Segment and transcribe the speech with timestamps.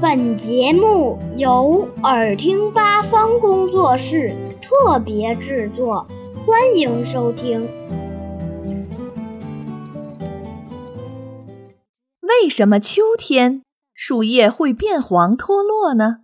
[0.00, 6.06] 本节目由耳听八方工作室特别制作，
[6.38, 7.68] 欢迎收听。
[12.20, 13.62] 为什么秋天
[13.94, 16.18] 树叶会变黄脱落呢？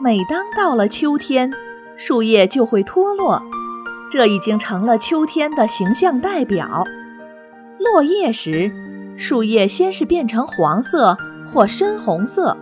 [0.00, 1.52] 每当到了秋天，
[1.96, 3.42] 树叶就会脱落，
[4.10, 6.84] 这已经成了秋天的形象代表。
[7.78, 8.70] 落叶时，
[9.18, 11.18] 树叶先是变成黄色
[11.52, 12.56] 或深红色，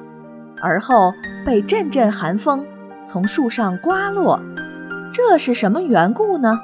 [0.61, 1.13] 而后
[1.45, 2.67] 被阵阵寒风
[3.05, 4.41] 从树上刮落。
[5.13, 6.59] 这是什么缘故呢？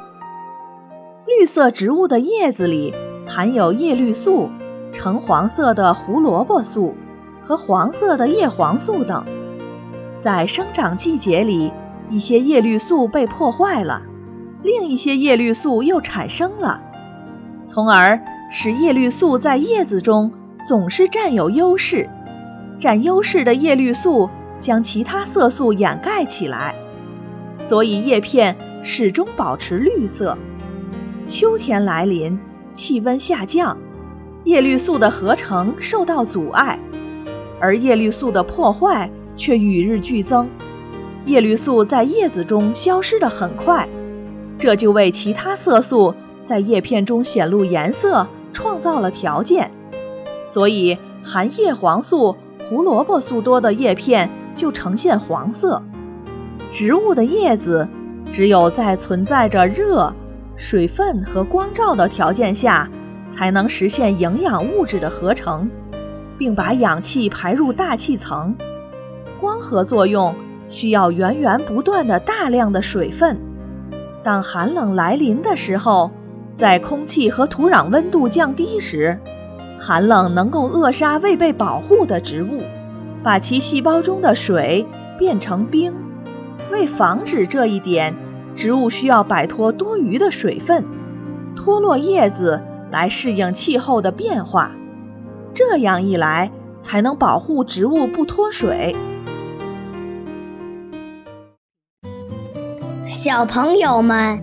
[1.26, 2.94] 绿色植物的叶子里
[3.26, 4.50] 含有叶绿素、
[4.92, 6.96] 橙黄色的胡萝卜素
[7.42, 9.22] 和黄色的叶黄素等。
[10.18, 11.70] 在生长季节里，
[12.08, 14.02] 一些叶绿素被破坏了，
[14.62, 16.80] 另一些叶绿素又产生了，
[17.66, 18.18] 从而
[18.52, 20.30] 使叶绿素在叶子中
[20.64, 22.08] 总是占有优势。
[22.78, 24.28] 占优势的叶绿素
[24.60, 26.74] 将其他色素掩盖起来，
[27.58, 30.36] 所以叶片始终保持绿色。
[31.26, 32.38] 秋天来临，
[32.74, 33.76] 气温下降，
[34.44, 36.78] 叶绿素的合成受到阻碍，
[37.58, 39.10] 而叶绿素的破坏。
[39.34, 40.46] 却与日俱增，
[41.24, 43.88] 叶绿素在叶子中消失得很快，
[44.58, 46.14] 这就为其他色素
[46.44, 49.70] 在叶片中显露颜色创造了条件。
[50.44, 52.36] 所以，含叶黄素、
[52.68, 55.82] 胡萝卜素多的叶片就呈现黄色。
[56.70, 57.88] 植物的叶子
[58.30, 60.12] 只有在存在着热、
[60.56, 62.88] 水分和光照的条件下，
[63.28, 65.70] 才能实现营养物质的合成，
[66.38, 68.56] 并把氧气排入大气层。
[69.40, 70.34] 光合作用
[70.68, 73.38] 需要源源不断的大量的水分。
[74.22, 76.10] 当寒冷来临的时候，
[76.54, 79.18] 在空气和土壤温度降低时，
[79.80, 82.62] 寒冷能够扼杀未被保护的植物，
[83.22, 84.86] 把其细胞中的水
[85.18, 85.94] 变成冰。
[86.70, 88.14] 为防止这一点，
[88.54, 90.84] 植物需要摆脱多余的水分，
[91.56, 94.72] 脱落叶子来适应气候的变化。
[95.54, 98.94] 这样一来，才能保护植物不脱水。
[103.08, 104.42] 小朋友们